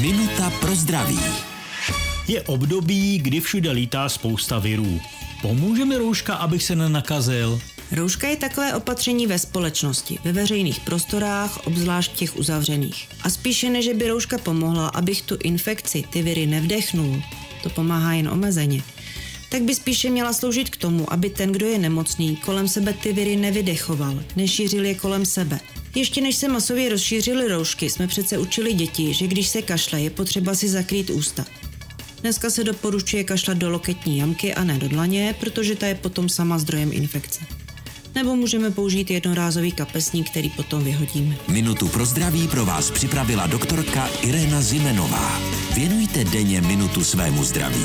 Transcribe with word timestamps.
Minuta 0.00 0.50
pro 0.50 0.74
zdraví. 0.74 1.18
Je 2.28 2.42
období, 2.42 3.18
kdy 3.18 3.40
všude 3.40 3.70
lítá 3.70 4.08
spousta 4.08 4.58
virů. 4.58 5.00
Pomůže 5.42 5.84
mi 5.84 5.96
rouška, 5.96 6.34
abych 6.34 6.62
se 6.62 6.76
nenakazil? 6.76 7.60
Rouška 7.92 8.28
je 8.28 8.36
takové 8.36 8.74
opatření 8.74 9.26
ve 9.26 9.38
společnosti, 9.38 10.18
ve 10.24 10.32
veřejných 10.32 10.80
prostorách, 10.80 11.66
obzvlášť 11.66 12.12
těch 12.12 12.36
uzavřených. 12.36 13.08
A 13.22 13.30
spíše 13.30 13.70
než 13.70 13.88
by 13.88 14.08
rouška 14.08 14.38
pomohla, 14.38 14.88
abych 14.88 15.22
tu 15.22 15.36
infekci, 15.42 16.04
ty 16.10 16.22
viry 16.22 16.46
nevdechnul, 16.46 17.22
to 17.62 17.70
pomáhá 17.70 18.12
jen 18.12 18.28
omezeně, 18.28 18.82
tak 19.50 19.62
by 19.62 19.74
spíše 19.74 20.10
měla 20.10 20.32
sloužit 20.32 20.70
k 20.70 20.76
tomu, 20.76 21.12
aby 21.12 21.30
ten, 21.30 21.52
kdo 21.52 21.66
je 21.66 21.78
nemocný, 21.78 22.36
kolem 22.36 22.68
sebe 22.68 22.92
ty 22.92 23.12
viry 23.12 23.36
nevydechoval, 23.36 24.22
nešířil 24.36 24.84
je 24.84 24.94
kolem 24.94 25.26
sebe. 25.26 25.60
Ještě 25.94 26.20
než 26.20 26.36
se 26.36 26.48
masově 26.48 26.88
rozšířily 26.88 27.48
roušky, 27.48 27.90
jsme 27.90 28.06
přece 28.06 28.38
učili 28.38 28.72
děti, 28.72 29.14
že 29.14 29.26
když 29.26 29.48
se 29.48 29.62
kašle, 29.62 30.00
je 30.00 30.10
potřeba 30.10 30.54
si 30.54 30.68
zakrýt 30.68 31.10
ústa. 31.10 31.44
Dneska 32.20 32.50
se 32.50 32.64
doporučuje 32.64 33.24
kašlat 33.24 33.56
do 33.56 33.70
loketní 33.70 34.18
jamky 34.18 34.54
a 34.54 34.64
ne 34.64 34.78
do 34.78 34.88
dlaně, 34.88 35.34
protože 35.40 35.76
ta 35.76 35.86
je 35.86 35.94
potom 35.94 36.28
sama 36.28 36.58
zdrojem 36.58 36.92
infekce. 36.92 37.40
Nebo 38.14 38.36
můžeme 38.36 38.70
použít 38.70 39.10
jednorázový 39.10 39.72
kapesník, 39.72 40.30
který 40.30 40.50
potom 40.50 40.84
vyhodíme. 40.84 41.36
Minutu 41.48 41.88
pro 41.88 42.06
zdraví 42.06 42.48
pro 42.48 42.66
vás 42.66 42.90
připravila 42.90 43.46
doktorka 43.46 44.08
Irena 44.22 44.62
Zimenová. 44.62 45.40
Věnujte 45.74 46.24
denně 46.24 46.60
minutu 46.60 47.04
svému 47.04 47.44
zdraví. 47.44 47.84